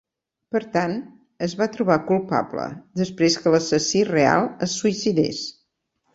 [0.53, 0.95] Per tant,
[1.47, 2.65] es va trobar culpable,
[3.03, 5.45] després que l"assassí real es suïcidés.